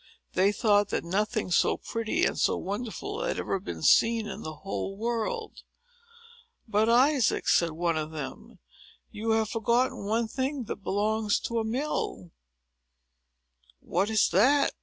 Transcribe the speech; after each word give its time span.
They 0.33 0.51
thought 0.51 0.89
that 0.89 1.03
nothing 1.03 1.51
so 1.51 1.77
pretty, 1.77 2.25
and 2.25 2.35
so 2.35 2.57
wonderful, 2.57 3.21
had 3.21 3.37
ever 3.37 3.59
been 3.59 3.83
seen 3.83 4.25
in 4.25 4.41
the 4.41 4.55
whole 4.65 4.97
world. 4.97 5.61
"But, 6.67 6.89
Isaac," 6.89 7.47
said 7.47 7.73
one 7.73 7.97
of 7.97 8.09
them, 8.09 8.57
"you 9.11 9.29
have 9.33 9.49
forgotten 9.49 10.05
one 10.05 10.27
thing 10.27 10.63
that 10.63 10.77
belongs 10.77 11.39
to 11.41 11.59
a 11.59 11.63
mill." 11.63 12.31
"What 13.79 14.09
is 14.09 14.27
that?" 14.29 14.73